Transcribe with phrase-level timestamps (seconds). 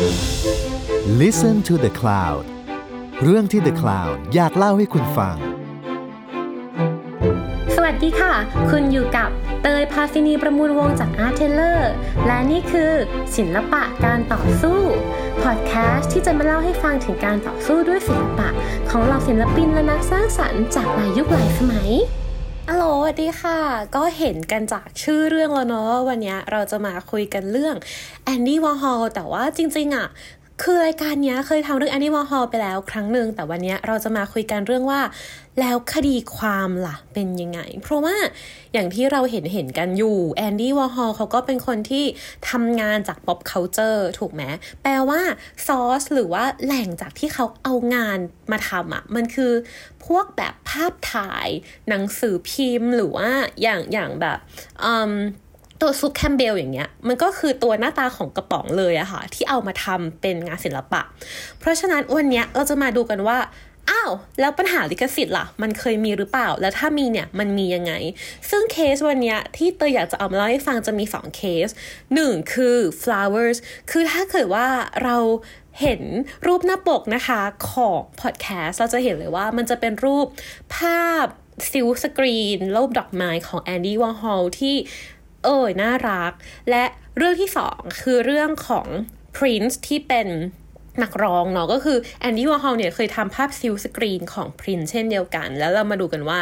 [0.00, 2.44] Listen to the Cloud
[3.22, 5.36] เรื่องที่ The Cloud อยากเล่าให้คุณฟัง
[7.74, 8.34] สวัสดีค่ะ
[8.70, 9.28] คุณอยู่กับ
[9.62, 11.92] เตยพาซินีประมูลวงศ์จาก Artteller
[12.26, 12.92] และนี่คือ
[13.36, 14.80] ศิลปะการต่อสู้
[15.42, 18.48] พอดแคสต์ที่จะมาเล่าให้ฟังถึงการต่อสู้ด้วยศิลปะ
[18.90, 21.90] ของเหล่าศิลปินและนักสร้างสรรค์จากหลายยุคหลายสมัย
[22.72, 23.58] ฮัลโหลสวัสดีค่ะ
[23.96, 27.76] ก็เห็นกันจากชื่อเรื่องแล้วเนาะวันนี้เราจะมาคุยกันเรื่อง
[28.24, 30.06] แอนดี้วอร์ฮอลแต่ว่าจริงๆอะ่ะ
[30.64, 35.00] คือรายการนี้เคยทำเรื่องแอนดี้วอร์ฮอลไปแล้วครั้งหนึ่งแต่วันนี้เราจะมาคุยกันเรื่องว่า
[35.60, 38.16] แล้วคดีความล่ะเป็นยังไง เพราะว่า
[38.72, 42.04] อย่างที่เราเห็นเห็นกันอยู่แอนดี้วอร์ฮอลเขาก็เป็นคนที่
[42.50, 44.42] ทำงานจาก pop culture ถูกไหม
[44.82, 45.20] แปลว่า
[45.66, 48.18] ซอสหรือว่าแหล่งจากที่เขาเอางาน
[48.50, 49.52] มาทำอะ่ะ มันคือ
[50.06, 51.48] พวกแบบภาพถ่าย
[51.88, 53.30] หนังสือพิมพ์หรือว่า
[53.62, 54.38] อย่างอย่างแบบ
[55.80, 61.02] ตัวซุปแคมเบลอย่างเงี้ยมันก็คือตัวหน้าตาของกระป๋องเลยอะค่ะที่เอามาทำเป็นงานศิลปะ
[61.58, 63.38] เพราะฉะนั้นวันนี้เราจะมาดูกันว่า
[63.90, 67.92] อ้าวแล้วปัญหาลิขสิทธิ์ล่ะ มันเคยมีหรือเปล่า แล้วถ้ามีเนี่ยมันมียังไง
[68.50, 71.68] ซึ่งเคสวันนี้ที่เตยอยากจะเอามาเล่าให้ฟังจะมี 2 เคส
[72.10, 73.58] 1 คือ flowers
[73.90, 74.66] คือถ้าเกิดว่า
[75.04, 75.16] เรา
[75.80, 76.02] เห็น
[76.46, 80.26] รูปหน้าปกนะคะของพอดแคสต์เราจะเห็นเลยว่ามันจะเป็นรูป
[80.76, 81.26] ภาพ
[81.70, 84.76] ซิลค์สกรีนรูปดอกไม้ของแอนดี้วอร์ฮอลที่
[85.44, 86.32] เอ่ยน่ารัก
[86.70, 86.84] และ
[87.16, 88.86] เรื่องที่สองคือเรื่องของ
[89.36, 90.28] Prince ที่เป็น
[91.02, 96.40] นักร้องเนาะก็คือแอนดี้วอร์ฮอลเนี่ยเคยทำภาพซิลค์สกรีนของ Prince เช่นเดียวกัน แล้วเรามาดูกันว่า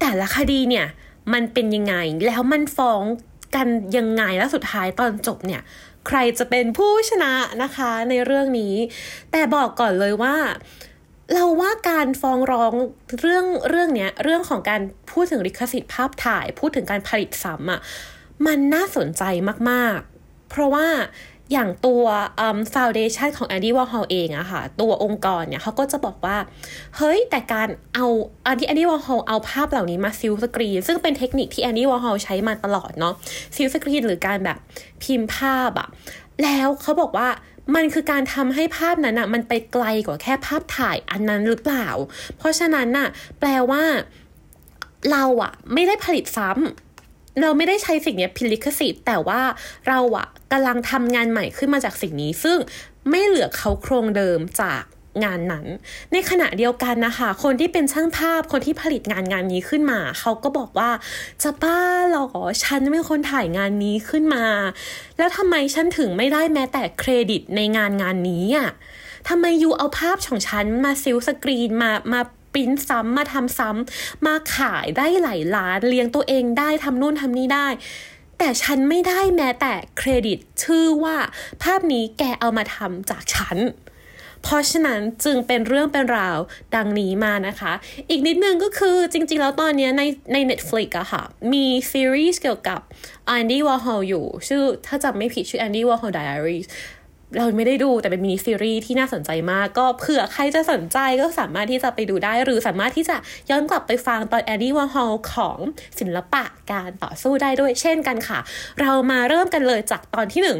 [0.00, 0.86] แต่ละคดีเนี่ย
[1.32, 1.94] มันเป็นยังไง
[2.26, 3.02] แล้วมันฟ้อง
[3.56, 5.62] กันยังไงแล้วสุดท้ายตอนจบเนี่ย
[6.06, 8.74] ใครจะเป็นผู้ชนะนะคะในเรื่องนี้
[9.32, 10.36] แต่บอกก่อนเลยว่า
[11.34, 12.72] เราว่าการฟ้องร้อง
[13.20, 14.80] เรื่องเรื่องเนี้ยเรื่องของการ
[15.12, 17.80] พูดถึงลิขสิทธิ์ภาพถ่าย พูดถึงการผลิตซ้ำอะ่ะ
[18.46, 19.22] มันน่าสนใจ
[19.70, 20.86] มาก ๆ เพราะว่า
[21.52, 22.04] อย่างตัว
[22.72, 26.36] foundation ของแอนดี้วอร์ฮอลเองอะค่ะ ตัวองค์กรเนี่ยเขาก็จะบอกว่า
[26.96, 28.06] เฮ้ย แต่การเอา
[28.46, 33.14] อันที่แอนดี้วอร์ฮอลเอาภาพเหล่านี้มา silkscreen ซึ่งเป็นเทคนิคที่แอนดี้วอร์ฮอลใช้มาตลอดเนาะ
[33.56, 34.58] silkscreen หรือการแบบ
[35.02, 35.88] พิมพ์ภาพอะ
[36.42, 37.28] แล้วเขาบอกว่า
[37.74, 41.88] มันคือการทำให้ภาพนั้นอะมันไปไกลกว่าแค่ภาพถ่ายอันนั้นหรือเปล่า
[42.36, 43.82] เพราะฉะนั้นน่ะแปลว่า
[45.12, 46.87] เราอะไม่ได้ผลิตซ้ำ
[47.40, 49.40] เราไม่ได้ใช้สิ่งนี้พิลิขสิทธิ์แต่ว่า
[49.88, 52.58] เราอะกำลังทำงานใหม่ขึ้นมาจากสิ่งนี้ ซึ่ง
[53.10, 54.82] ไม่เหลือเขาโครงเดิมจาก
[55.24, 55.66] งานนั้น
[56.12, 60.90] ในขณะเดียวกันนะคะ คนที่เป็นช่างภาพคนที่ผลิตงานงานนี้ขึ้นมา เขาก็บอกว่า
[61.42, 61.80] จะบ้า
[62.10, 62.26] หรอ
[62.62, 64.44] ฉันเป็นคนถ่ายงานนี้ขึ้นมา
[65.18, 68.70] แล้วทำไมฉันถึงไม่ได้แม้แต่เครดิตในงานงานนี้อะ
[69.28, 72.20] ทำไมยูเอาภาพของฉันมาซิลสกรีนมามา
[72.58, 77.68] ริ้นซ้ำมาทำซ้ำมาขายได้หลายล้านเลี้ยงตัวเองได้ทำนู่นทำนี่ได้
[78.38, 81.16] แต่ฉันไม่ได้แม้แต่เครดิตชื่อว่า
[81.62, 83.58] ภาพนี้แกเอามาทำจากฉัน
[84.42, 86.38] เพราะฉะนั้นจึงเป็นเรื่องเป็นราว
[86.74, 87.72] ดังนี้มานะคะ
[88.10, 90.02] อีกนิดนึงก็คือจริงๆ แล้วตอนนี้ใน
[90.32, 92.80] ใน Netflix อะค่ะ มีซีรีส์เกี่ยวกับ
[93.36, 96.66] Andy Warhol อยู่ ชื่อถ้าจำไม่ผิดชื่อ Andy Warhol Diaries
[97.36, 103.16] เราไม่ได้ดูแต่เป็นมินิซีรีส์ที่น่าสนใจมาก ก็เผื่อใครจะสนใจก็สามารถที่จะไปดูได้ หรือสามารถที่จะ
[103.50, 105.58] ย้อนกลับไปฟังตอนแอนดี้วอร์ฮอลของ
[106.00, 108.38] ศิลปะการต่อสู้ได้ด้วยเช่นกันค่ะ
[108.80, 110.58] เรามาเริ่มกันเลยจากตอนที่หนึ่ง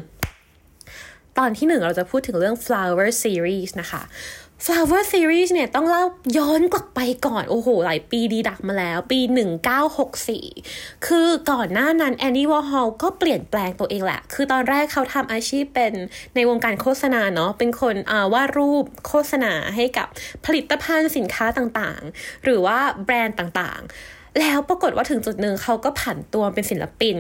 [1.39, 4.03] ตอนที่หนึ่งเราจะพูดถึงเรื่อง flower series นะคะ
[4.64, 6.04] Flower Series เนี่ยต้องเล่า
[6.38, 9.20] ย้อนกลับไปก่อน โอ้โห หลายปีดีดักมาแล้ว ปี
[10.08, 15.92] 1964 คือก่อนหน้านั้นแอนนี่วอร์ฮอลก็เปลี่ยนแปลงตัวเองแหละ คือตอนแรกเขาทำอาชีพเป็น
[16.34, 17.96] ในวงการโฆษณาเนาะเป็นคน
[18.32, 20.06] วาดรูปโฆษณาให้กับ
[20.46, 27.19] ผลิตภัณฑ์สินค้าต่างๆ หรือว่าแบรนด์ต่างๆ แล้วปรากฏว่าถึงจุดหนึ่งเขาก็ผันตัวเป็นศิลปิน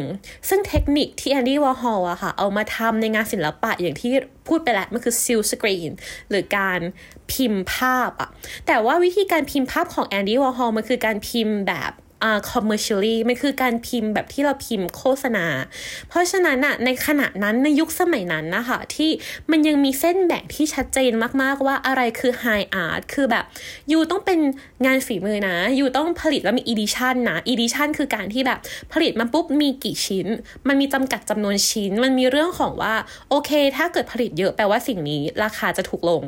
[0.48, 4.12] ซึ่งเทคนิคที่แอนดี้วอร์ฮอลอะค่ะ เอามาทำในงานศิลปะอย่างที่
[4.48, 5.90] พูดไปแล้วมันคือ silkscreen
[6.30, 6.80] หรือการ
[7.32, 8.30] พิมพ์ภาพอะ
[8.66, 11.92] แต่ว่าวิธีการพิมพ์ภาพของแอนดี้วอร์ฮอลมันคือการพิมพ์แบบ
[12.22, 15.46] อ่า commercially มันคือการพิมพ์แบบที่เราพิมพ์โฆษณา
[16.08, 19.10] เพราะฉะนั้นอะในขณะนั้นในยุคสมัยนั้นนะคะที่
[19.50, 21.12] มันยังมีเส้นแบ่งที่ชัดเจน
[21.42, 23.44] มากๆว่าอะไรคือ high art คือแบบ
[23.92, 24.38] you ต้องเป็น
[24.86, 28.58] งานฝีมือนะ you ต้องผลิตแล้วมี edition นะ edition คือการที่แบบ
[28.92, 30.26] ผลิตมาปุ๊บมีกี่ชิ้น
[30.68, 32.94] มันมีจำกัดจำนวนชิ้น มันมีเรื่องของว่า
[33.30, 36.22] โอเค ถ้าเกิดผลิตเยอะแปลว่าสิ่งนี้ราคาจะถูกลง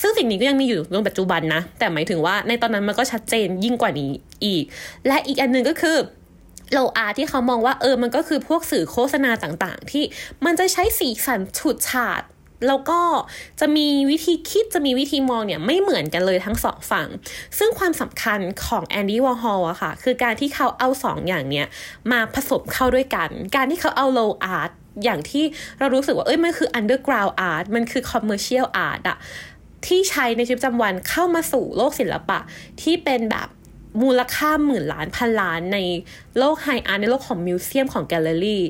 [0.00, 4.12] ซึ่งสิ่งนี้ก็ยังมีอยู่ในปัจจุบันนะ แต่หมายถึงว่าในตอนนั้นมันก็ชัดเจนยิ่งกว่านี้
[4.44, 4.64] อีก
[5.06, 5.96] และอีีกอันหนึ่งก็คือ
[6.72, 10.04] โลอาร์ที่เขามองว่าเออมันก็คือพวกสื่อโฆษณาต่างๆ ที่
[10.44, 12.22] มันจะใช้สีสันฉูดฉาด
[12.68, 13.00] แล้วก็
[13.60, 17.08] จะมีวิธีคิดจะมีวิธีมองเนี่ยไม่เหมือนกันเลยทั้งสองฝั่ง
[17.58, 21.66] ซึ่งความสำคัญของแอนดี้วอร์ฮอลอะค่ะ คือการที่เขาเอาสองอย่างเนี้ย
[22.12, 24.70] มาผสมเข้าด้วยกัน การที่เขาเอา low art
[25.04, 25.44] อย่างที่
[25.78, 29.18] เรารู้สึกว่า เอ้ย มันคือ underground art มันคือ commercial art อะ
[29.86, 32.38] ที่ใช้ในชีวิตประจำวันเข้ามาสู่โลกศิลปะ
[32.82, 33.48] ที่เป็นแบบ
[34.02, 35.78] มูลค่าหมื่นล้านพันล้านใน
[36.38, 38.62] โลก high art ในโลกของ museum ของแกลเลอรี่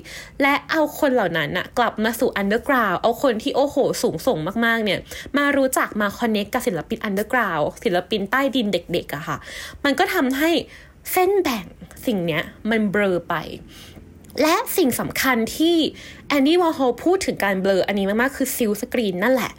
[0.43, 4.99] และเอาคนเหล่านั้นอะกลับมาสู่ underground เอาคนที่โอ้โหสูงส่งมากๆเนี่ย
[5.37, 9.37] มารู้จักมา connect กับศิลปิน underground ศิลปินใต้ดินเด็กๆอะค่ะ
[9.85, 10.51] มันก็ทำให้
[11.13, 11.67] เส้นแบ่ง
[12.07, 13.35] สิ่งเนี้ยมัน blur ไป
[14.43, 15.77] และสิ่งสำคัญที่
[16.29, 19.53] แอนดี้วอร์ฮอลพูดถึงการ blur อันนี้มากๆคือ silkscreen นั่นแหละ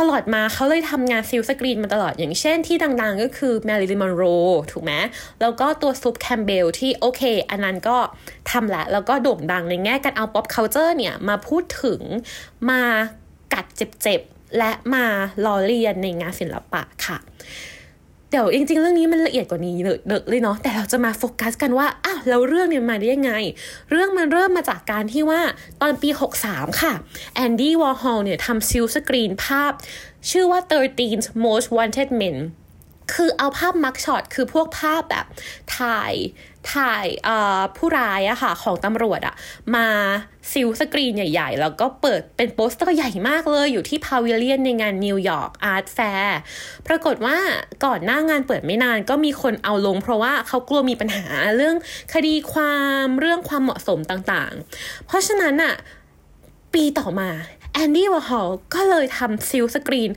[0.00, 4.22] ตลอดมาเขาเลยทำงาน silkscreen มาตลอดอย่างเช่นที่ดังๆก็คือแมริลีนมอนโร
[4.70, 4.92] ถูกไหม
[5.40, 7.98] แล้วก็ตัวซุปแคมป์เบลล์ที่โอเค อันนั้นก็
[8.50, 12.00] ทำแหละ แล้วก็โด่งดังในแง่การเอา pop culture เนี่ย มาพูดถึง
[12.70, 12.82] มา
[13.54, 15.06] กัดเจ็บๆ และมา
[15.44, 17.18] ล้อเลียนในงานศิลปะค่ะ
[18.30, 23.32] เดี๋ยวจริงๆ เรื่องนี้มันละเอียดกว่านี้เลยเลยเนาะแต่เราจะมาโฟกัสกันว่าอ้าวแล้วเรื่องนี้มาได้ยังไง
[23.90, 25.40] เรื่องมันเริ่มมาจากการที่ว่า
[25.80, 26.08] ตอนปี
[26.44, 26.92] 63 ค่ะ
[27.34, 29.72] แอนดี้วอร์ฮอลเนี่ยทำ silkscreen ภาพ
[30.30, 30.60] ชื่อว่า
[31.02, 32.36] 13 most wanted men
[33.14, 35.26] คือเอาภาพ mugshot คือพวกภาพแบบ
[35.76, 36.12] ถ่าย
[36.74, 37.06] ถ่าย
[37.76, 39.34] ผู้ร้ายอะค่ะของตำรวจอะ
[39.74, 39.88] มา
[40.52, 46.38] silkscreen ใหญ่ ๆ แล้วก็เปิดเป็นโปสเตอร์ใหญ่มากเลย อยู่ที่ pavilion ในงานนิวยอร์ก art fair
[46.86, 47.38] ปรากฏว่า
[47.84, 51.26] ก่อนหน้างานเปิดไม่นานก็มีคนเอาลง เพราะว่าเขากลัวมีปัญหา
[51.56, 51.76] เรื่อง
[52.14, 55.74] คดีความเรื่องความเหมาะสมต่างๆ เพราะฉะนั้นอะ
[56.74, 57.30] ปีต่อมา
[57.72, 60.10] แอนดี้วอร์ฮอลก็เลยทำ silkscreen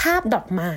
[0.00, 0.74] ภาพดอกไม้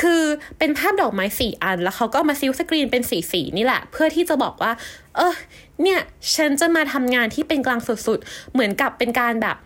[0.00, 0.22] คือ
[0.58, 4.72] เป็นภาพดอกไม้สี่อัน แล้วเขาก็มาซิลสกรีนเป็นสีสีนี่แหละ เพื่อที่จะบอกว่า
[5.16, 5.34] เออ
[5.82, 6.00] เนี่ย
[6.34, 9.56] ฉันจะมาทำงานที่เป็นกลางสุดๆ เหมือนกับเป็นการแบบ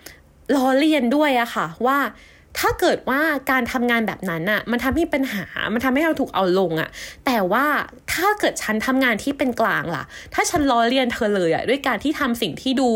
[0.55, 1.99] ล้อเลียนด้วยอะค่ะ ว่า
[2.58, 3.20] ถ้าเกิดว่า
[3.50, 6.90] การทำงานแบบนั้นอะมันทำให้ปัญหา มันทำให้เราถูกเอาลงอะ
[7.26, 7.67] แต่ว่า
[8.12, 12.88] ถ้าเกิดฉันทำงานที่เป็นกลางล่ะ ถ้าฉันล้อเลียนเธอเลยอะด้วยการที่ทำสิ่งที่ดู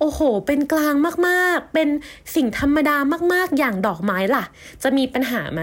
[0.00, 0.94] โอ้โห เป็นกลาง
[1.28, 1.88] มากๆ เป็น
[2.34, 2.96] สิ่งธรรมดา
[3.32, 4.44] มากๆ อย่างดอกไม้ล่ะ
[4.82, 5.62] จะมีปัญหาไหม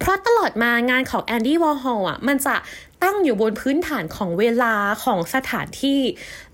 [0.00, 2.56] เพราะตลอดมางานของแอนดี้วอร์ฮอลอะมันจะ
[3.02, 4.74] ตั้งอยู่บนพื้นฐานของเวลา
[5.04, 6.00] ของสถานที่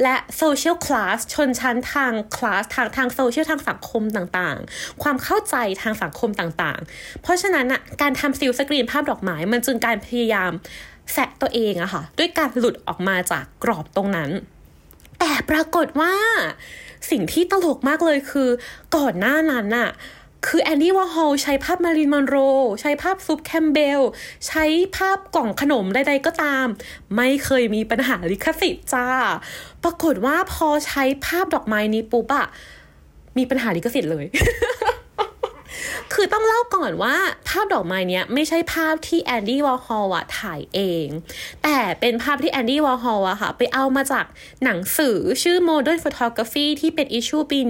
[0.02, 10.50] และ social class ชนชั้นทางคลาสทางทางโซเชียลทางสังคมต่างๆ ความเข้าใจทางสังคมต่างๆ เพราะฉะนั้นอะการทำ silkscreen ภาพดอกไม้มันจึงการพยายาม
[11.12, 14.30] แซะตัวเองอะค่ะ ด้วยการหลุดออกมาจากกรอบตรงนั้น
[15.20, 16.14] แต่ปรากฏว่า
[17.10, 18.48] สิ่งที่ตลกมากเลยคือ
[18.96, 19.90] ก่อนหน้านั้นอะ
[20.48, 22.36] คือแอนดี้วอร์ฮอลใช้ภาพมาริลีนมอนโร
[22.80, 24.00] ใช้ภาพซุปแคมป์เบลล์
[24.48, 24.64] ใช้
[24.96, 26.66] ภาพกล่องขนมใดๆก็ตาม
[27.16, 29.08] ไม่เคยมีปัญหาลิขสิทธิ์จ้า
[29.84, 32.46] ปรากฏว่าพอใช้ภาพดอกไม้นี้ปุ๊บอะ
[33.38, 34.24] มีปัญหาลิขสิทธิ์เลย
[36.12, 37.16] คือต้องเล่าก่อนว่า
[37.48, 41.06] ภาพดอกไม้เนี้ยไม่ใช่ภาพที่แอนดี้วอร์ฮอลอะถ่ายเอง
[41.62, 44.24] แต่เป็นภาพที่แอนดี้วอร์ฮอลอะค่ะ ไปเอามาจาก
[44.64, 47.60] หนังสือชื่อ Modern Photography ที่เป็น issue ปี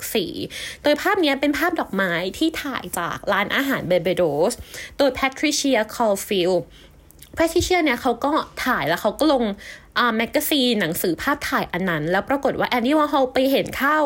[0.00, 4.52] 1964 โดยภาพนี้เป็นภาพดอกไม้ที่ถ่ายจากร้านอาหารบาร์เบโดส
[4.98, 6.52] โดยแพทริเชียคอลฟิลด์
[7.34, 8.32] แพทริเชียเนี่ยเขาก็
[8.64, 9.44] ถ่ายแล้วเขาก็ลง
[9.98, 13.98] อ่า magazine หนังสือภาพถ่ายอันนั้น แล้วปรากฏว่าแอนดี้วอร์ฮอลไปเห็นเข้า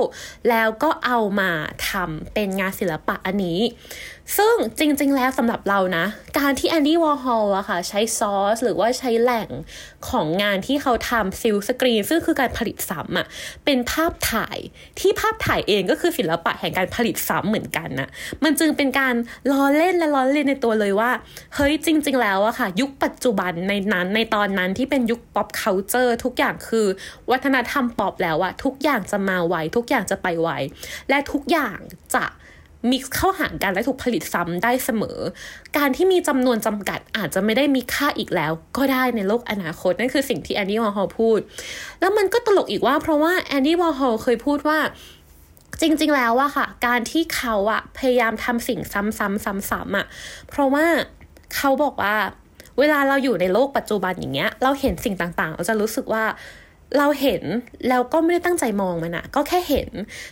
[0.49, 1.51] แล้วก็เอามา
[1.89, 3.61] ทำเป็นงานศิลปะอันนี้
[4.39, 6.05] ซึ่งจริง ๆ แล้วสำหรับเรานะ
[6.39, 9.49] การที่แอนดี้วอร์ฮอลอะค่ะใช้ซอส หรือว่าใช้แหล่ง
[10.09, 13.27] ของงานที่เขาทำ silkscreen ซึ่งคือการผลิตซ้ำอะ
[13.65, 14.59] เป็นภาพถ่าย
[15.01, 18.09] ที่ภาพถ่ายเองก็คือศิลปะแห่งการผลิตซ้ำเหมือนกันนะ
[18.45, 19.15] มันจึงเป็นการ
[19.51, 21.11] ล้อเล่นและล้อเล่นในตัวเลยว่า
[21.55, 26.87] เฮ้ยจริง ๆ แล้วอะค่ะ ยุคปัจจุบันในนั้นในตอนนั้นที่เป็นยุค pop culture ทุกอย่างคือ
[27.31, 30.49] วัฒนธรรมปอบแล้วอะทุกอย่างจะมาไวทุกอย่างจะไปไว
[31.09, 31.79] และทุกอย่าง
[32.15, 32.25] จะ
[32.91, 35.19] mix เข้าหากันและถูกผลิตซ้ำได้เสมอ
[35.77, 41.41] การที่มีจำนวนจำกัดอาจจะไม่ได้มีค่าอีกแล้ว ก็ได้ในโลกอนาคต นั่นคือสิ่งที่แอนดี้วอร์ฮอลพูด
[42.01, 44.79] แล้วมันก็ตลกอีกว่าเพราะว่าแอนดี้วอร์ฮอลเคยพูดว่า
[45.81, 50.07] จริง ๆ แล้วอะค่ะ การที่เขาอะพยายามทำสิ่งซ้ำๆซ้ำๆอะ
[50.49, 50.87] เพราะว่า
[51.57, 52.17] เขาบอกว่า
[52.79, 56.25] เวลาเราอยู่ในโลกปัจจุบันอย่างเงี้ย เราเห็นสิ่งต่างๆ เราจะรู้สึกว่า
[56.99, 57.43] เราเห็น
[57.89, 59.89] แล้วก็ไม่ได้ตั้งใจมองมันอะก็แค่เห็น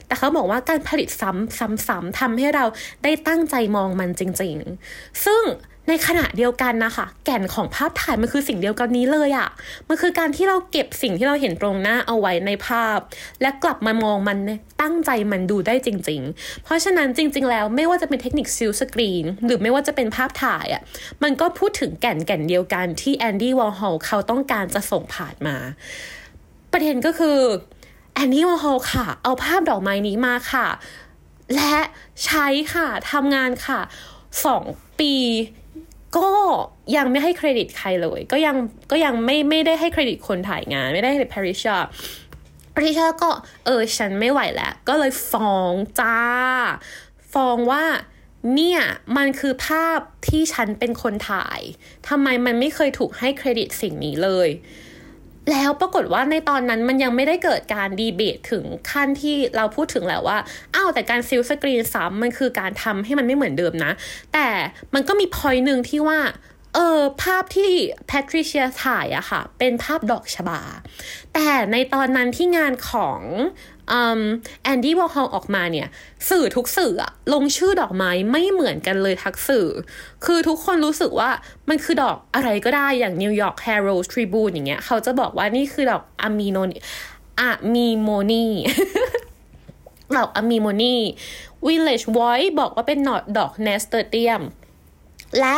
[0.07, 2.65] แต่เขาบอกว่าการผลิตซ้ำซ้ำๆทำให้เรา
[3.05, 4.57] ได้ตั้งใจมองมันจริง
[4.91, 5.43] ๆ ซึ่ง
[5.89, 9.49] ในขณะเดียวกันนะคะ แก่นของภาพถ่ายมันคือสิ่งเดียวกันนี้เลยอะ
[9.89, 12.99] มันคือการที่เราเก็บสิ่งที่เราเห็นตรงหน้าเอาไว้ในภาพ
[13.43, 14.39] และกลับมามองมัน
[14.81, 20.83] ตั้งใจมันดูได้จริง ๆ เพราะฉะนั้นจริง ๆ แล้วไม่ว่าจะเป็นเทคนิคซิลสกรีนหรือไม่ว่าจะเป็นภาพถ่ายอะ
[21.23, 25.57] มันก็พูดถึงแก่นแก่นเดียวกันที่แอนดี้วอลฮอลเขาต้องการจะส่งผ่านมา
[26.73, 27.39] ประเด็นก็คือ
[28.15, 30.67] แอนดี้วอลฮอลค่ะ เอาภาพดอกไม้นี้มาค่ะ
[31.55, 31.77] และ
[32.25, 33.81] ใช้ค่ะทำงานค่ะ
[34.45, 34.65] สอง
[35.01, 35.15] ปี
[36.17, 36.31] ก็
[36.97, 38.57] ยังไม่ให้เครดิตใครเลย ก็ยัง
[38.91, 41.77] ก็ยังไม่ไม่ได้ให้เครดิตคนถ่ายงาน ไม่ได้ให้พาริชา
[42.75, 43.31] พาริชาก็
[43.65, 46.19] เออฉันไม่ไหวแล้ว ก็เลยฟ้องจ้า
[47.33, 47.85] ฟ้องว่า
[48.55, 48.81] เนี่ย
[49.17, 51.61] มันคือภาพที่ฉันเป็นคนถ่าย
[52.09, 54.49] ทำไมมันไม่เคยถูกให้เครดิตสิ่งนี้เลย
[55.51, 60.39] แล้วปรากฏว่าในตอนนั้นมันยังไม่ได้เกิดการดีเบตถึงขั้นที่เราพูดถึงแล้วว่า
[60.75, 63.93] อ้าวแต่การซิลสกรีนซ้ำมันคือการทำให้มันไม่เหมือนเดิมนะ
[64.35, 64.49] แต่
[64.95, 66.21] มันก็มีพอยหนึ่งที่ว่า
[66.75, 67.71] เออภาพที่
[68.07, 70.61] แพทริเชียถ่ายอะค่ะ เป็นภาพดอกชบา
[71.35, 73.21] แต่ในตอนนั้นที่งานของ
[74.63, 75.89] แอนดี้วอลฮอลออกมาเนี่ย
[76.31, 76.93] สื่อทุกสื่อ
[77.33, 79.67] ลงชื่อดอกไม้ไม่เหมือนกันเลยสักสื่อ
[80.25, 81.31] คือทุกคนรู้สึกว่า
[81.69, 88.47] มันคือดอกอะไรก็ได้อย่างนิวยอร์ก Herald Tribune อย่างเงี้ย เขาจะบอกว่านี่คือดอก anemo anemone
[90.17, 94.41] ดอก anemone Village Voice บอกว่าเป็นดอก nasturtium
[95.41, 95.57] และ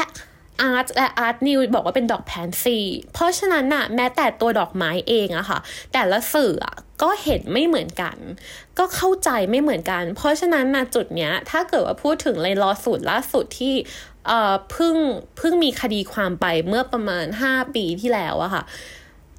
[0.61, 2.78] Art และ ARTnews บอกว่าเป็นดอก pansy
[3.12, 5.58] เพราะฉะนั้นน่ะแม้แต่ตัวดอกไม้เองอะค่ะ
[5.92, 6.66] แต่ละสื่ออ
[7.02, 8.17] ก็เห็นไม่เหมือนกัน
[8.78, 13.75] ก็เข้าใจไม่เหมือนกัน เพราะฉะนั้นนะจุดเนี้ย ถ้าเกิดว่าพูดถึงเลยรอสูตรล่าสุดที่
[14.26, 14.97] เอ่อเพิ่ง
[15.37, 18.62] เพิ่งมีคดีความไปเมื่อประมาณ 5 ปีที่แล้วอะค่ะ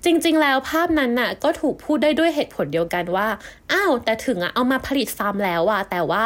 [0.06, 3.28] จริงๆ แล้วภาพนั้นน่ะก็ถูกพูดได้ด้วยเหตุผลเดียวกันว่า
[3.72, 6.26] อ้าวแต่ถึงอะเอามาผลิตซ้ำแล้วอะแต่ว่า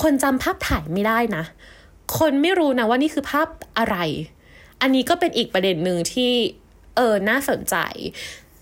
[0.00, 1.44] คนจำภาพถ่ายไม่ได้นะ
[2.18, 3.48] คนไม่รู้นะว่านี่คือภาพ
[3.78, 3.96] อะไร
[4.80, 6.32] อันนี้ก็เป็นอีกประเด็นหนึ่งที่
[6.96, 7.76] เออน่าสนใจ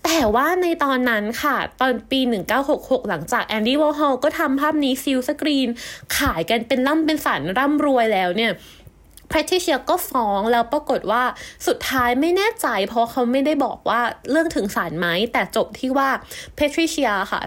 [0.09, 2.19] แต่ว่าในตอนนั้นค่ะ ตอนปี
[2.65, 5.69] 1966 หลังจากแอนดี้วอลฮอลก็ทำภาพนี้ซิลสกรีน
[6.17, 8.51] ขายกันเป็นล่ำเป็นสันร่ำรวยแล้วเนี่ย
[9.29, 11.23] แพทริเชียก็ฟ้องแล้วปรากฏว่า
[11.67, 16.09] สุดท้ายไม่แน่ใจ เพราะเขาไม่ได้บอกว่าเรื่องถึงศาลไหม แต่จบที่ว่า
[16.55, 17.41] แพทริเชียค่ะ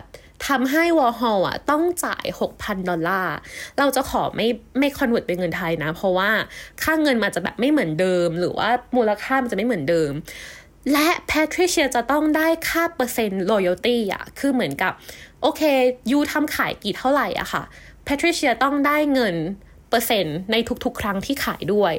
[0.48, 3.36] ทำให้วอลฮอลอะต้องจ่าย 6,000 ดอลลาร์
[3.78, 4.48] เราจะขอไม่
[4.78, 6.30] ไม่ convert เป็นเงินไทยนะ เพราะว่า
[6.82, 10.10] ค่าเงินมันจะแบบไม่เหมือนเดิม หรือว่ามูลค่ามันจะไม่เหมือนเดิม
[10.92, 14.92] และแพทริเชียจะต้องได้ค่าเปอร์เซ็นต์ royalty อะคือเหมือนกับ
[15.42, 15.62] โอเค
[16.10, 17.62] you ทำขายกี่เท่าไหร่อะค่ะ
[18.04, 19.36] แพทริเชียต้องได้เงิน
[19.90, 21.92] เปอร์เซ็นต์ในทุกๆ ครั้งที่ขายด้วย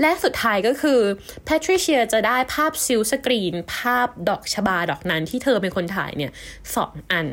[0.00, 1.00] และสุดท้ายก็คือ
[1.44, 6.32] แพทริเชียจะได้ภาพซิลสกรีน ภาพดอกชบาดอกนั้นที่เธอเป็นคนถ่ายเนี่ย
[6.76, 7.26] สองอัน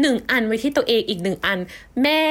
[0.00, 1.58] หนึ่งอันไว้ที่ตัวเองอีกหนึ่งอัน
[2.02, 2.22] แม่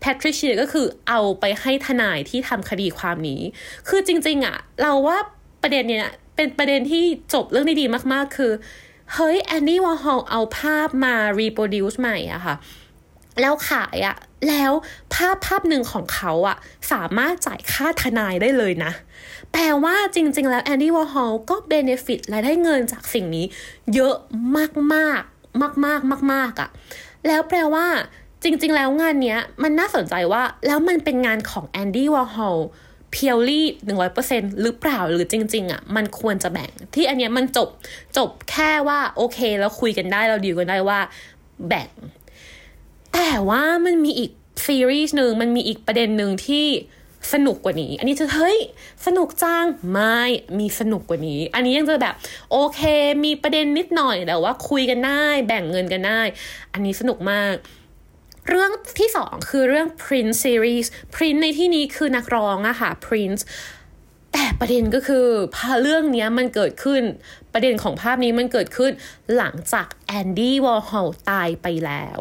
[0.00, 3.40] แพทริเชียก็คือเอาไปให้ทนายที่ทำคดีความนี้
[3.88, 5.18] คือจริงๆอะเราว่า
[5.62, 8.52] ประเด็นเนี้ย เป็นประเด็นที่จบเรื่องนี้ดีมากๆ คือ
[9.14, 12.54] เฮ้ยแอนดี้วอร์ฮอลเอาภาพมา reproduce ใหม่อะค่ะ
[13.40, 14.16] แล้วขายอะ
[14.48, 14.72] แล้ว
[15.14, 16.56] ภาพภาพหนึ่งของเขาอะ
[16.92, 18.92] สามารถจ่ายค่าทนายได้เลยนะ
[19.52, 23.46] แปลว่าจริง ๆ แล้วแอนดี้วอร์ฮอลก็เบเนฟิตและได้เงินจากสิ่งนี้
[23.94, 24.14] เยอะ
[24.56, 26.68] มากๆมากมากมากมากอะ
[27.26, 27.86] แล้วแปลว่า
[28.42, 32.58] จริง ๆ แล้วงานเนี้ยมันน่าสนใจว่าแล้วมันเป็นงานของแอนดี้วอร์ฮอล
[33.10, 37.68] เพียวลี่หนึ่งร้อยเปอร์เซ็นหรือเปล่าหรือจริง ๆอะมันควรจะแบ่งที่อันเนี้ยมันจบ
[38.16, 41.00] จบแค่ว่าโอเคแล้วคุยกันได้เราดีกันได้ว่า
[41.68, 41.90] แบ่ง
[43.14, 44.30] แต่ว่ามันมีอีก
[44.66, 46.66] ซีรีส์หนึ่งมันมีอีกประเด็นหนึ่งที่
[47.32, 48.58] สนุกกว่านี้ อันนี้จะเฮ้ย
[49.06, 50.18] สนุกจังไม่
[50.58, 52.14] มีสนุกกว่านี้ อันนี้ยังจะแบบ
[52.50, 52.80] โอเค
[53.24, 56.20] มีประเด็นนิดหน่อยแต่ว่าคุยกันได้ แบ่งเงินกันได้
[56.72, 57.54] อันนี้สนุกมาก
[58.48, 63.42] เรื่องที่สองคือเรื่อง Prince Series Prince ในที่นี้คือนักร้องอะค่ะ Prince
[64.32, 67.02] แต่ประเด็นก็คือภาพเรื่องนี้มันเกิดขึ้น
[67.52, 68.92] ประเด็นของภาพนี้มันเกิดขึ้น
[69.36, 72.20] หลังจากแอนดี้วอลฮอลตายไปแล้ว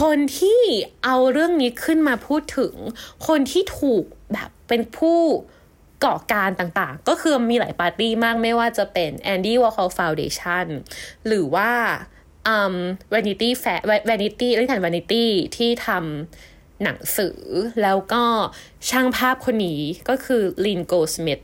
[0.00, 0.60] คนที่
[1.04, 2.74] เอาเรื่องนี้ขึ้นมาพูดถึง
[3.26, 5.20] คนที่ถูกแบบเป็นผู้
[6.04, 10.66] ก่อการต่างๆ ก็คือมีหลายปาร์ตี้มากไม่ว่าจะเป็น Andy Warhol Foundation
[11.26, 11.70] หรือว่า
[12.48, 12.74] อืม
[13.14, 15.24] Vanity Fair Vanity เรื่องถ่าน Vanity
[15.56, 17.38] ที่ทำหนังสือ
[17.82, 18.24] แล้วก็
[18.90, 21.40] ช่างภาพคนนี้ก็คือลินโกสมิธ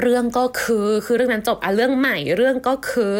[0.00, 3.16] เรื่องก็คือคือเรื่องนั้นจบอะเรื่องใหม่เรื่องก็คือ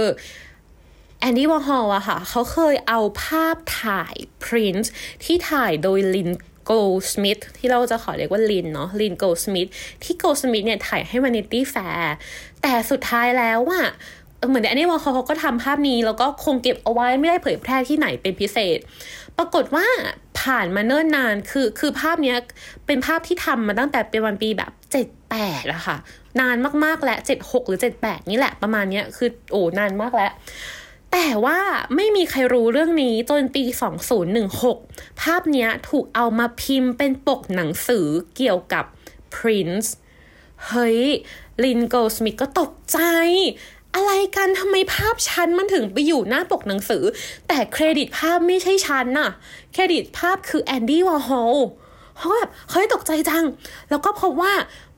[1.20, 4.88] แอนดี้วอร์ฮอลอะค่ะ เขาเคยเอาภาพถ่าย Prince
[5.24, 6.30] ที่ถ่ายโดยลิน
[6.64, 9.68] โกลสมิธที่เราจะขอเรียกว่าลินเนาะลินโกลสมิธ
[10.04, 12.04] ที่โกลสมิธเนี่ยถ่ายให้ Vanity Fair
[12.62, 13.86] แต่สุดท้ายแล้วอะ
[14.48, 18.78] เหมือนแอนดี้วอร์ฮอลเขาก็ทำภาพนี้ แล้วก็คงเก็บเอาไว้ไม่ได้เผยแพร่ที่ไหนเป็นพิเศษ
[19.38, 19.86] ปรากฏว่า
[20.40, 22.38] ผ่านมาเนิ่นนานคือคือภาพเนี้ย
[22.86, 25.96] เป็นภาพที่ทำมาตั้งแต่เป็นวันปีแบบเจ็ดแปดอะค่ะ
[26.40, 30.32] นานมากๆแล้วเจ็ดหกหรือเจ็ดแปดนี่แหละประมาณเนี้ยคือโอ้นานมากแล้ว
[31.12, 31.58] แต่ว่า
[31.96, 33.64] ไม่มีใครรู้เรื่องนี้จนปี
[34.42, 38.84] 2016 ภาพนี้ถูกเอามาพิมพ์เป็นปกหนังสือเกี่ยวกับ
[39.34, 39.88] Prince
[40.68, 41.00] เฮ้ย
[41.64, 42.98] ลินโกสมิธก็ตกใจ
[43.94, 47.04] อะไรกันทำไมภาพฉันมันถึงไปอยู่หน้าปกหนังสือ
[47.48, 49.30] แต่เครดิตภาพไม่ใช่ฉันน่ะ
[49.72, 51.54] เครดิตภาพคือแอนดี้วอร์ฮอล
[52.16, 53.44] เขาแบบเฮ้ยตกใจจัง
[53.90, 54.52] แล้วก็พบว่า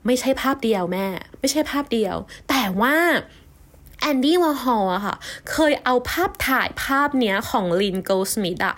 [0.05, 1.05] ไม่ใช่ภาพเดียวแม่
[1.39, 2.15] ไม่ใช่ภาพเดียว
[2.49, 2.95] แต่ว่า
[4.01, 5.15] แอนดี้วอร์ฮอลอะค่ะ
[5.51, 8.75] เคยเอาภาพถ่ายภาพเนี้ยของลินโกลสมิธอะ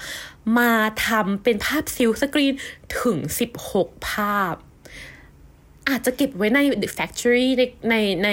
[0.57, 0.73] มา
[1.05, 2.53] ทำเป็นภาพซิลสกรีน
[3.01, 3.17] ถึง
[3.65, 4.53] 16 ภาพ
[5.89, 8.29] อาจจะเก็บไว้ใน The Factory ในในใน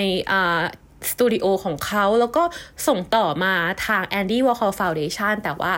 [1.11, 2.43] สตูดิโอของเขาแล้วก็
[2.87, 3.55] ส่งต่อมา
[3.87, 5.73] ทาง Andy Warhol Foundation แต่ว่า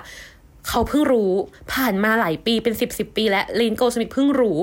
[0.68, 1.32] เขาเพิ่งรู้
[1.72, 4.58] ผ่านมาหลายปีเป็น 10 10 ปี และลินโกสมิธเพิ่งรู้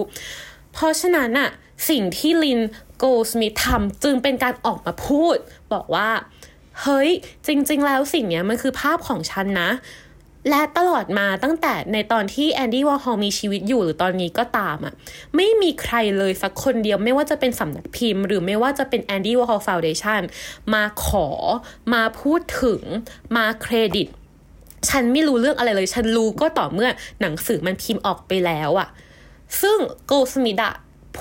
[0.73, 1.49] เพราะฉะนั้นอะ
[1.89, 2.59] สิ่งที่ลิน
[2.97, 5.37] โกสมิธทำจึงเป็นการออกมาพูด
[5.73, 6.09] บอกว่า
[6.81, 7.09] เฮ้ย
[7.47, 9.69] จริง ๆ แล้วสิ่งนี้มันคือภาพของฉันนะ
[10.49, 14.93] และตลอดมาตั้งแต่ในตอนที่แอนดี้วอร์ฮอลมีชีวิตอยู่หรือตอนนี้ก็ตามอะ่ะ
[15.35, 20.21] ไม่มีใครเลยสักคนเดียวไม่ว่าจะเป็นสำนักพิมพ์ หรือไม่ว่าจะเป็น Andy Warhol Foundation
[20.73, 21.27] มาขอ
[21.93, 22.81] มาพูดถึง
[23.35, 24.07] มาเครดิต
[24.89, 26.89] ฉันไม่รู้เรื่องอะไรเลย ฉันรู้ก็ต่อเมื่อ
[27.21, 28.89] หนังสือมันพิมพ์ออกไปแล้วอะ
[29.61, 30.71] ซึ่งโกลสมิธอะ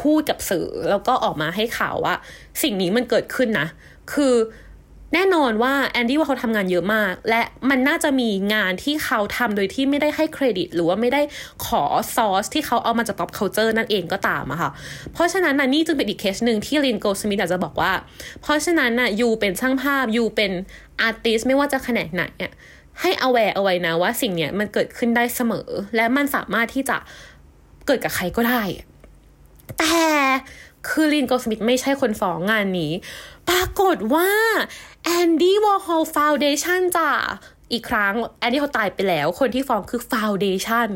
[0.01, 2.15] พูดกับสื่อแล้วก็ออกมาให้ข่าวว่า
[2.63, 3.67] สิ่งนี้มันเกิดขึ้นนะ
[4.13, 4.35] คือ
[5.15, 11.23] แน่นอนว่าแอนดี้วอร์ฮอลเขาทำงานเยอะมาก และมันน่าจะมีงานที่เขาทำโดยที่ไม่ได้ให้เครดิต หรือว่าไม่ได้
[11.67, 11.83] ขอ
[12.15, 14.71] ซอสที่เขาเอามาจาก pop culture นั่นเองก็ตามอะค่ะ
[15.13, 17.93] เพราะฉะนั้นนะนี่จึงเป็นอีกเคสหนึ่งที่ลินโกสมิธอาจจะบอกว่า
[18.43, 20.53] เพราะฉะนั้นนะ you เป็นช่างภาพ you เป็น
[21.01, 22.53] artist ไม่ว่าจะแขนงไหนอะ
[23.01, 26.97] ให้ aware เอาไว้นะว่าสิ่งเนี้ยมันเกิดขึ้นได้เสมอ และมันสามารถที่จะ
[27.87, 28.63] เกิดกับใครก็ได้
[29.79, 29.97] แต่
[30.89, 32.93] คือลินโกสมิธไม่ใช่คนฟ้องงานนี้
[33.49, 34.31] ปรากฏว่า
[35.05, 37.11] Andy Warhol Foundation จ้ะ
[37.73, 40.89] อีกครั้งแอนดี้เขาตายไปแล้ว คนที่ฟ้องคือ Foundation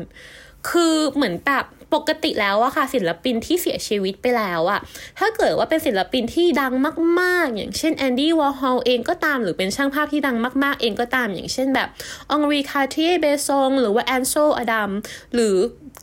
[0.69, 4.79] คือเหมือนแบบปกติแล้วอะค่ะ ศิลปินที่เสียชีวิตไปแล้วอะ
[5.19, 6.73] ถ้าเกิดว่าเป็นศิลปินที่ดัง
[7.19, 11.87] มาก ๆ อย่างเช่นแอนดี้วอร์ฮอลเองก็ตามหรือเป็นช่างภาพที่ดังมาก ๆ เองก็ตามอย่างเช่นแบบ
[12.31, 14.91] อองรีการ์ติเยร์เบรซงหรือว่าแอนเซลอดัม
[15.33, 15.55] หรือ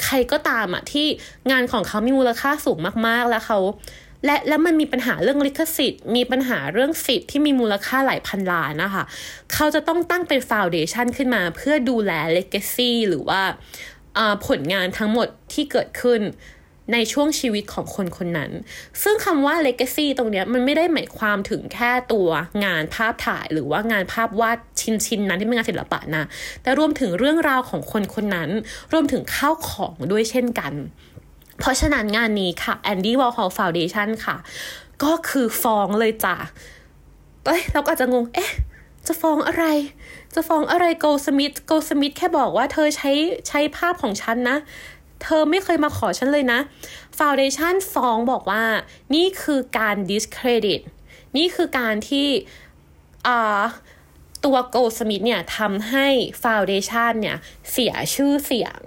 [0.04, 1.06] ใครก็ตามอะที่
[1.50, 3.58] งานของเขามีมูลค่าสูงมากๆ แล้วเขา
[4.24, 9.04] และแล้วมันมีปัญหาเรื่องลิขสิทธิ์ มีปัญหาเรื่องสิทธิ์ที่มีมูลค่าหลายพันล้านนะคะ
[9.52, 13.42] เขาจะต้องตั้งเป็น foundation ขึ้นมาเพื่อดูแลเลก a ซี่หรือว่า
[14.46, 16.20] ผลงานทั้งหมดที่เกิดขึ้น
[16.92, 18.50] ในช่วงชีวิตของคนคนนั้น
[19.02, 22.28] ซึ่งคำว่า legacy ตรงนี้มันไม่ได้หมายความถึงแค่ตัว
[22.64, 26.24] งานภาพถ่าย หรือว่างานภาพวาดชิ้นชิ้นนั้นที่เป็นงานศิลปะนะ
[26.62, 28.50] แต่รวมถึงเรื่องราวของคนคนนั้น
[28.92, 30.72] รวมถึงข้าวของด้วยเช่นกัน
[31.58, 34.36] เพราะฉะนั้นงานนี้ค่ะ Andy Warhol Foundation ค่ะ
[35.04, 36.36] ก็คือฟ้องเลยจ้ะ
[37.44, 38.52] เอ้ยเราก็อาจจะงง เอ๊ะ
[39.06, 39.64] จะฟ้องอะไร
[40.34, 43.10] จะฟ้องอะไรโกลสมิธ โกลสมิธแค่บอกว่าเธอใช้
[43.48, 44.58] ใช้ภาพของฉันนะ
[45.22, 46.60] เธอไม่เคยมาขอฉันเลยนะ
[47.18, 48.64] Foundation ฟ้องบอกว่า
[49.14, 50.80] นี่คือการ discredit
[51.36, 52.28] นี่คือการที่
[54.44, 56.06] ตัวโกลสมิธเนี่ยทำให้
[56.42, 57.36] Foundation เนี่ย
[57.70, 58.82] เสียชื่อเสียง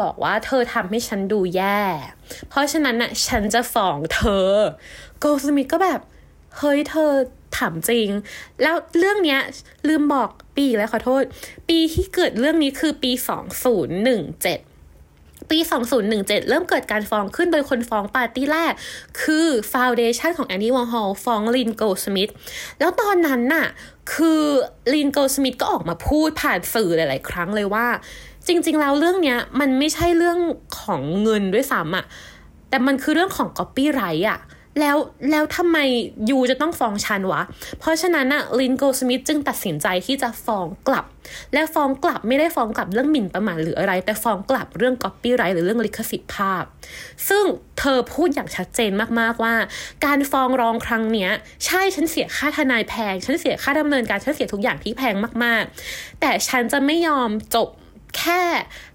[0.00, 1.80] บอกว่าเธอทำให้ฉันดูแย่
[2.48, 4.50] เพราะฉะนั้นน่ะฉันจะฟ้องเธอ
[5.20, 6.00] โกลสมิธก็แบบ
[6.58, 7.10] เฮ้ยเธอ
[7.56, 8.08] ถามจริง
[8.62, 9.40] แล้วเรื่องเนี้ย
[9.88, 11.22] ลืมบอกปีแล้วขอโทษ
[11.68, 13.12] ปีที่เกิดเรื่องนี้คือปี
[13.96, 14.69] 2017
[15.50, 15.58] ปี
[16.04, 18.72] 2017 เริ่มเกิดการฟ้องขึ้นโดยคนฟ้องปาร์ตี้แรก
[19.22, 22.30] คือ Foundation ของแอนดี้วอร์ฮอลฟ้องลินโกลด์สมิธ
[22.78, 23.66] แล้วตอนนั้นน่ะ
[24.14, 24.42] คือ
[24.94, 27.86] ลินโกลด์สมิธก็ออกมาพูดผ่านสื่อหลายๆ ครั้งเลยว่า
[28.46, 30.38] จริง ๆ แล้วเรื่องเนี้ยมันไม่ใช่เรื่อง
[30.80, 32.04] ของเงินด้วยซ้ำอะ
[32.68, 34.40] แต่มันคือเรื่องของ copyright อะ
[34.80, 34.96] แล้ว
[35.30, 35.78] แล้วทำไม
[36.30, 37.42] you จะต้องฟ้องฉันวะ
[37.80, 41.04] เพราะฉะนั้นอะลินโกลด์สมิธจึงตัดสินใจที่จะฟ้องกลับ
[41.54, 46.64] และฟ้องกลับไม่ได้ฟ้องกลับเรื่องหมิ่นประมาทหรืออะไร แต่ฟ้องกลับเรื่อง copyright หรือเรื่องลิขสิทธิ์ภาพ
[47.28, 47.44] ซึ่ง
[47.78, 49.54] เธอพูดอย่างชัดเจนมากๆว่า
[50.04, 51.30] การฟ้องร้องครั้งเนี้ย
[51.66, 57.68] ใช่ฉันเสียค่าทนายแพง ฉันเสียค่าดำเนินการฉันเสียทุกอย่างที่แพงมากๆ แต่ฉันจะไม่ยอมจบ
[58.18, 58.42] แค่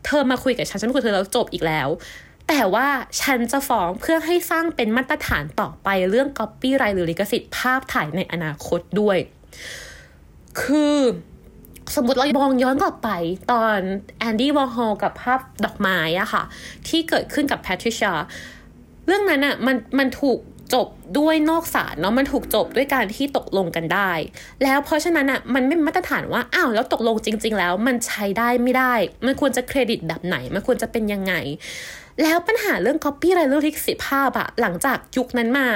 [0.06, 1.90] เธอมาคุยกับฉันฉันคุยกับเธอแล้วจบอีกแล้ว
[2.48, 2.88] แต่ว่า
[3.22, 9.18] ฉันจะฟ้องเพื่อให้สร้างเป็นมาตรฐานต่อไปเรื่อง copyright หรือลิขสิทธิ์ภาพถ่ายในอนาคตด้วย
[10.62, 10.98] คือ
[11.96, 13.10] สมมติเรามองย้อนกลับไป
[13.52, 13.80] ตอน
[14.20, 16.44] แอนดี้วอร์ฮอลกับภาพดอกไม้อะค่ะ
[16.88, 18.14] ที่เกิดขึ้นกับแพทริเชา
[19.08, 20.40] เรื่องนั้นอะมันมันถูก
[20.74, 20.88] จบ
[21.20, 24.12] ด้วยนอกศาลเนาะมันถูกจบด้วยการที่ตกลงกันได้
[24.64, 28.94] แล้วเพราะฉะนั้นอะมันไม่มีมาตรฐานว่าอ้าวแล้วตกลงจริง ๆ แล้วมันใช้ได้ไม่ได้
[29.26, 31.34] มันควรจะเครดิตแบบไหน มันควรจะเป็นยังไง
[32.22, 35.68] แล้วปัญหาเรื่อง copy อะไรเรื่องลิขสิทธิ์ภาพอะหลังจากยุคนั้นมา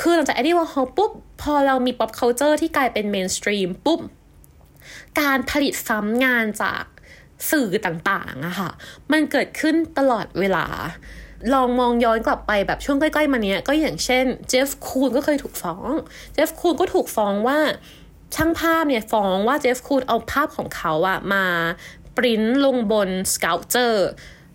[0.00, 4.00] คือหลังจากแอนดี้วอร์ฮอลปุ๊บ พอเรามี pop culture ที่กลายเป็น mainstream ปุ๊บ
[5.20, 6.82] การผลิตซ้ำงานจาก
[7.50, 8.70] สื่อต่างๆอะค่ะ
[9.12, 10.66] มันเกิดขึ้นตลอดเวลา
[11.54, 15.90] ลองมองย้อนกลับไปแบบช่วงใกล้ๆมาเนี้ย ก็อย่างเช่นเจฟฟ์คูนส์ก็เคยถูกฟ้อง
[16.34, 17.58] เจฟฟ์คูนส์ก็ถูกฟ้องว่า
[18.34, 21.44] ช่างภาพเนี่ยฟ้องว่าเจฟฟ์คูนส์เอาภาพของเขาอะมา
[22.16, 24.08] ปริ้นลงบน sculpture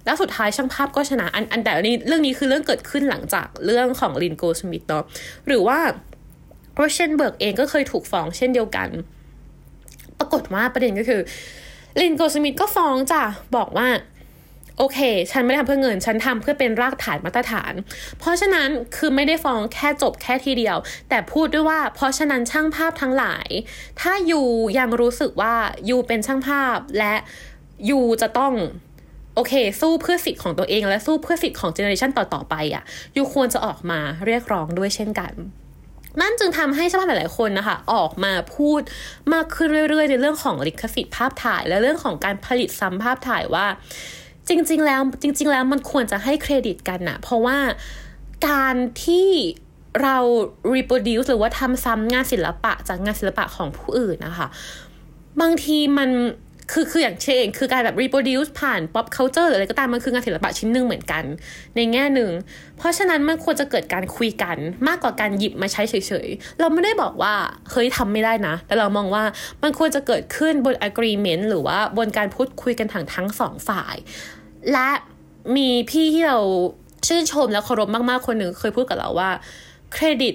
[0.08, 5.04] แล้วสุดท้ายช่างภาพก็ชนะอันอันแต่นี้เรื่องนี้คือเรื่องเกิดขึ้นหลังจากเรื่องของลินโกลด์สมิธเนาะ
[5.48, 5.80] หรือว่า
[6.76, 8.90] เราเชนเบิร์กเองก็เคยถูกฟ้องเช่นเดียวกัน
[10.20, 11.22] ปรากฏว่าประเด็นก็คือ
[12.02, 13.24] ลินโกลด์สมิธก็ฟ้องจ้ะ
[13.56, 13.88] บอกว่า
[14.78, 15.00] โอเค
[15.32, 17.74] ฉันไม่ได้ทำเพื่อเงิน ฉันทำเพื่อเป็นรากฐานมาตรฐาน
[18.20, 20.78] เพราะฉะนั้นคือไม่ได้ฟ้องแค่จบแค่ทีเดียว
[21.10, 23.48] แต่พูดด้วยว่า เพราะฉะนั้นช่างภาพทั้งหลาย
[24.02, 24.42] ถ้า you
[24.80, 25.56] ยังรู้สึกว่า
[25.90, 27.16] you เป็นช่างภาพและ
[27.90, 28.54] you จะต้อง
[29.38, 35.32] โอเค สู้เพื่อสิทธิ์ของตัวเองและสู้เพื่อสิทธิ์ของ generation ต่อ ๆ ไปอะ you ควรจะออกมาเรียกร้องด้วยเช่นกัน
[36.22, 38.82] นั่นจึงทำให้ช่างภาพหลาย ๆ คนนะคะ ออกมาพูด
[39.34, 43.66] มากขึ้นเรื่อย ๆ ในเรื่องของลิขสิทธิ์ภาพถ่าย และเรื่องของการผลิตซ้ำภาพถ่ายว่า
[44.50, 47.58] จริง ๆ แล้วจริง ๆ แล้วมันควรจะให้เครดิตกันนะเพราะว่า
[48.50, 49.30] การที่
[50.02, 50.18] เรา
[50.74, 54.48] reproduce หรือว่าทำซ้ำงานศิลปะจากงานศิลปะของผู้อื่นนะคะ
[55.42, 56.10] บางทีมัน
[56.72, 61.24] คือคืออย่างเช่นคือการแบบ reproduce ผ่าน pop culture หรืออะไรก็ตามมันคืองานศิลปะชิ้นหนึ่งเหมือนกัน
[61.76, 62.32] ในแง่หนึ่ง
[62.78, 65.94] เพราะฉะนั้นมันควรจะเกิดการคุยกันมากกว่าการหยิบมาใช้เฉ
[66.26, 67.34] ยๆ เราไม่ได้บอกว่า
[67.72, 69.24] เฮ้ยทำไม่ได้นะ แต่เรามองว่า
[69.64, 73.96] มันควรจะเกิดขึ้นบน agreement หรือว่าบนการพูดคุยกันทางทั้งสองฝ่าย
[74.72, 74.90] และ
[75.56, 76.40] มีพี่ที่เรา
[77.08, 79.30] ชื่นชมและเคารพมากๆคนหนึ่งเคยพูดกับเราว่า
[79.94, 80.34] เครดิต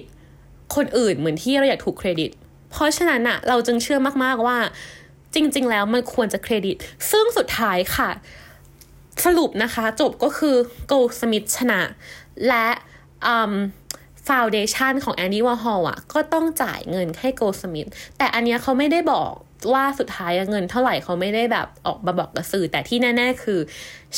[0.75, 2.31] คนอื่นเหมือนที่เราอยากถูกเครดิต
[2.71, 4.57] เพราะฉะนั้นอะเราจึงเชื่อมากๆว่า
[5.35, 6.75] จริง ๆ แล้วมันควรจะเครดิต
[7.11, 8.09] ซึ่งสุดท้ายค่ะ
[9.25, 10.55] สรุปนะคะจบก็คือ
[10.87, 11.81] โกลด์สมิธชนะ
[12.47, 12.67] และ
[14.27, 19.31] foundation ของแอนดี้วอร์ฮอลอะก็ต้องจ่ายเงินให้โกลด์สมิธแต่อันนี้เขาไม่ได้บอก
[19.73, 23.59] ว่าสุดท้ายเงินเท่าไหร่เขาไม่ได้แบบออกมาบอกกับสื่อ แต่ที่แน่ๆคือ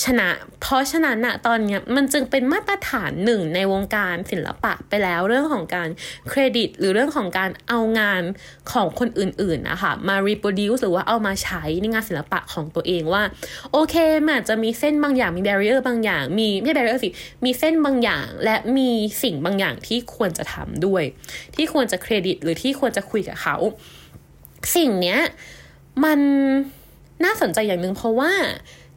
[0.03, 0.29] ชนะ
[0.61, 5.89] เพราะฉะนั้นอะตอนนี้มันจึงเป็นมาตรฐานหนึ่งในวงการศิลปะไปแล้วเรื่องของการ
[6.29, 8.23] เครดิต หรือเรื่องของการเอางาน
[8.71, 13.23] ของคนอื่นๆนะคะมา reproduce หรือว่าเอามาใช้ในงานศิลปะของตัวเองว่า
[13.71, 17.09] โอเคมันอาจจะมีเส้นบางอย่างมี barrier บางอย่าง มีไม่ barrier สิ
[17.45, 18.91] มีเส้นบางอย่าง และมี
[19.23, 21.03] สิ่งบางอย่างที่ควรจะทำด้วย
[21.55, 23.57] ที่ควรจะเครดิต หรือที่ควรจะคุยกับเขา
[24.75, 25.19] สิ่งเนี้ย
[26.03, 26.19] มัน
[27.25, 28.31] น่าสนใจอย่างหนึ่งเพราะว่า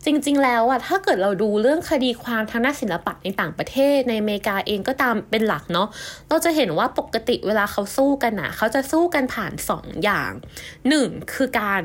[0.05, 5.89] จริง ๆ แล้วอะถ้าเกิดเราดูเรื่องคดีความทางด้านศิลปะในต่างประเทศในอเมริกาเองก็ตามเป็นหลักเนาะ
[6.29, 10.33] เราจะเห็นว่าปกติเวลาเขาสู้กันนะเขาจะสู้กันผ่านสองอย่าง
[10.89, 11.83] หนึ่งคือการ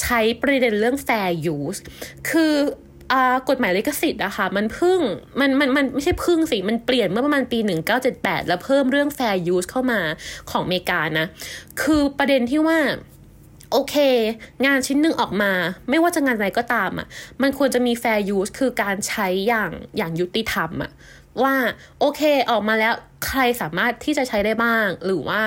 [0.00, 1.80] ใช้ประเด็นเรื่อง fair use
[2.30, 2.54] คือ
[3.48, 5.00] กฎหมายลิขสิทธิ์นะคะมันพึ่ง
[5.40, 7.58] มันมันมันไม่ใช่พึ่งสิ มันเปลี่ยนเมื่อประมาณปี
[8.04, 10.00] 1978 แล้วเพิ่มเรื่อง fair use เข้ามา
[10.50, 11.26] ของอเมริกานะ
[11.82, 12.78] คือประเด็นที่ว่า
[13.72, 13.96] โอเค
[14.66, 15.52] งานชิ้นหนึ่งออกมา
[15.90, 17.06] ไม่ว่าจะงานอะไรก็ตามอะ่ะ
[17.42, 20.90] มันควรจะมี fair use คือการใช้อย่างอย่างยุติธรรมอะ่ะ
[21.44, 21.54] ว่า
[22.00, 22.94] โอเคออกมาแล้ว
[23.28, 25.42] ใครสามารถที่จะใช้ได้บ้าง หรือว่า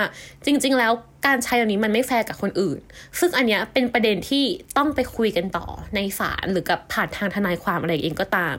[0.46, 0.94] จริง ๆ แล้ว
[1.26, 2.80] การใช้แบบนี้มันไม่แฟร์กับคนอื่น
[3.20, 4.44] ซึ่งอันเนี้ยเป็นประเด็นที่
[4.78, 8.58] ต้องไปคุยกันต่อในศาลหรือกับผ่านทางทนายความอะไรเองก็ตาม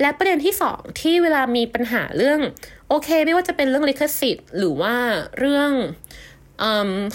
[0.00, 2.40] และประเด็นที่สองที่เวลามีปัญหาเรื่อง
[2.88, 4.94] โอเค ไม่ว่าจะเป็นเรื่องลิขสิทธิ์ หรือว่า
[5.38, 5.72] เรื่อง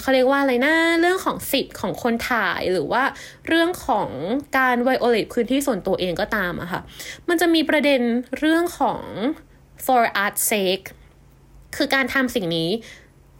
[0.00, 3.02] เขาเรียกว่าอะไรนะเรื่องของสิทธิ์ของคนถ่ายหรือว่า
[3.48, 4.10] เรื่องของ
[4.58, 6.80] การไวโอเลตพื้นที่ส่วนตัวเองก็ตามอะค่ะ
[7.28, 8.00] มันจะมีประเด็น
[8.38, 9.02] เรื่องของ
[9.86, 10.86] for art sake
[11.76, 12.70] คือการทำสิ่งนี้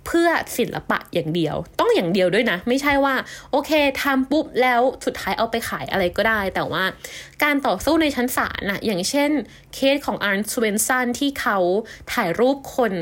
[0.07, 3.15] เพื่อศิลปะอย่างเดียว ต้องอย่างเดียวด้วยนะ ไม่ใช่ว่า
[3.51, 3.71] โอเค
[4.03, 6.85] ทำปุ๊บแล้วสุดท้ายเอาไปขายอะไรก็ได้ แต่ว่า
[7.43, 9.31] การต่อสู้ในชั้นศาลนะอย่างเช่น
[9.75, 11.59] เคสของอาร์นสเวนซันที่เขา
[12.13, 12.93] ถ่ายรูปคน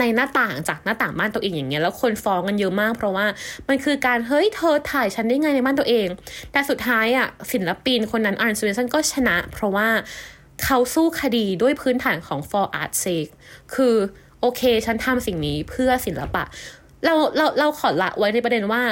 [0.00, 3.26] ในหน้าต่างจากหน้าต่างบ้านตัวเองอย่างเงี้ยแล้วคนฟ้องกันเยอะมาก เพราะว่า
[3.68, 6.08] มันคือการเฮ้ยเธอถ่ายฉันได้ไงในบ้านตัวเอง
[6.52, 9.88] แต่สุดท้ายอะศิลปินคนนั้นอาร์นสเวนซันก็ชนะ เพราะว่า
[10.62, 13.32] เขาสู้คดีด้วยพื้นฐานของ for art's sake
[13.74, 13.94] คือ
[14.40, 16.44] โอเค ฉันทำสิ่งนี้เพื่อศิลปะ
[17.04, 18.82] เราเราเราขอละไว้ในประเด็นว่า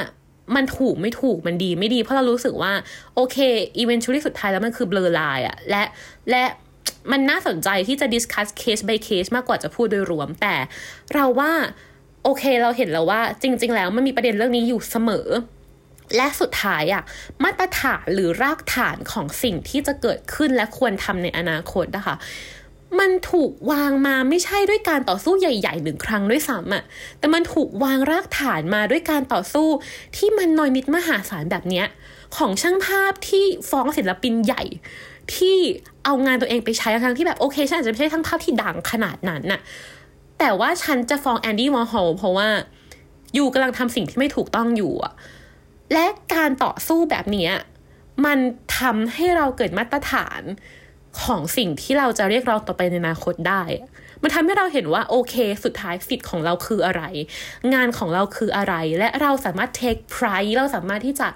[0.56, 2.72] มันถูกไม่ถูกมันดีไม่ดี เพราะเรารู้สึกว่า
[3.14, 3.36] โอเค
[3.78, 5.82] อีเวนต์ชุดสุดท้ายแล้วมันคือเบลอลายอะและ
[6.30, 6.44] และ
[7.12, 10.54] มันน่าสนใจที่จะ discuss case by case มากกว่าจะพูดโดยรวม แต่
[11.14, 11.52] เราว่า
[12.24, 15.28] โอเคเราเห็นแล้วว่าจริง ๆ แล้วมันมีประเด็นเรื่องนี้อยู่เสมอ
[16.16, 17.02] และสุดท้ายอะ
[17.44, 22.16] มาตรฐานหรือรากฐานของสิ่งที่จะเกิดขึ้นและควรทำในอนาคตนะคะ
[23.00, 26.84] มันถูกวางมาไม่ใช่ด้วยการต่อสู้ใหญ่ๆหนึ่งครั้งด้วยซ้ำอะ
[27.18, 29.68] แต่มันถูกวางรากฐานมาด้วยการต่อสู้
[30.16, 31.86] ที่มันน้อยนิดมหาศาลแบบเนี้ย
[32.36, 34.62] ของช่างภาพที่ฟ้องศิลปินใหญ่
[35.34, 35.56] ที่
[36.04, 39.60] เอางานตัวเองไปใช้ทั้งที่แบบโอเคฉันอาจจะไม่ใช่ทั้งภาพที่ดังขนาดนั้นน่ะ
[40.38, 42.48] แต่ว่าฉันจะฟ้องแอนดี้วอร์ฮอลเพราะว่า
[43.34, 45.12] อยู่กำลังทำสิ่งที่ไม่ถูกต้องอยู่อะ
[45.92, 47.50] และการต่อสู้แบบนี้
[48.24, 48.38] มัน
[48.78, 50.42] ทำให้เราเกิดมาตรฐาน
[51.22, 53.62] ของสิ่งที่เราจะเรียกร้องต่อไปในอนาคตได้
[54.22, 57.02] มันทำให้เราเห็นว่าโอเค สุดท้ายสิทธิ์ของเราคืออะไร
[57.74, 61.28] งานของเราคืออะไร และเราสามารถ take pride เราสามารถที่จะ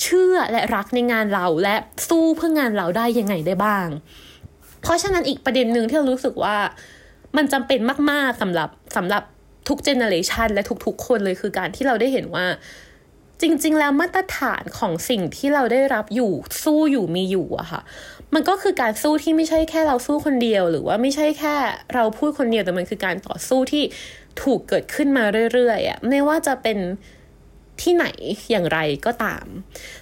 [0.00, 1.76] เชื่อและรักในงานเราและ
[2.08, 3.88] สู้เพื่องานเราได้ยังไงได้บ้าง
[4.82, 6.56] เพราะฉะนั้นอีกประเด็นหนึ่งที่เรารู้สึกว่า
[7.36, 9.22] มันจำเป็นมาก ๆสำหรับสำหรับ
[9.68, 12.46] ทุกเจเนอเรชันและทุกๆคนเลยคือการที่เราได้เห็นว่า
[13.40, 17.82] จริง ๆ แล้วมาตรฐานของสิ่งที่เราได้รับอยู่สู้อยู่มีอยู่อะค่ะ
[18.34, 21.54] มันก็คือการสู้ที่ไม่ใช่แค่เราสู้คนเดียว หรือว่าไม่ใช่แค่
[21.94, 23.84] เราพูดคนเดียวแต่มันคือการต่อสู้ที่
[24.42, 26.78] ถูกเกิดขึ้นมาเรื่อยๆอะไม่ว่าจะเป็น
[27.82, 28.06] ที่ไหน
[28.50, 29.46] อย่างไรก็ตาม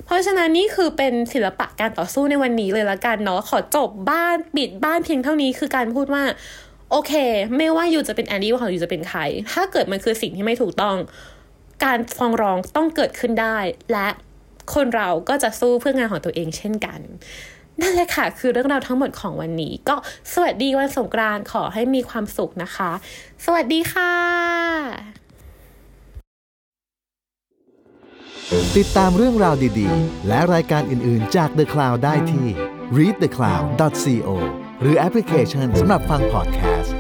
[0.05, 6.25] เพราะฉะนั้นนี่คือเป็นศิลปะการต่อสู้ในวันนี้เลยละกันเนาะขอจบบ้านปิดบ้านเพียงเท่านี้คือการพูดว่า
[6.91, 7.13] โอเค
[7.57, 9.21] ไม่ว่าอยู่จะเป็นแอนดี้ว่าอยู่จะเป็นใคร
[9.53, 10.97] ถ้าเกิดมันคือสิ่งที่ไม่ถูกต้อง
[11.85, 13.59] การฟ้องร้องต้องเกิดขึ้นได้
[13.93, 14.09] และ
[14.75, 17.01] คนเราก็จะสู้เพื่องานของตัวเองเช่นกัน
[17.81, 19.97] นั่นแหละค่ะ คือเรื่องราวทั้งหมดของวันนี้ ก็
[20.33, 22.91] สวัสดีวันสงกรานต์ขอให้มีความสุขนะคะ
[23.45, 24.13] สวัสดีค่ะ
[28.77, 32.49] ติดตามเรื่องราวดีๆ และรายการอื่นๆจาก The Cloud ได้ที่
[32.97, 34.31] readthecloud.co
[34.81, 36.95] หรือแอปพลิเคชันสำหรับฟังพอดแคสต์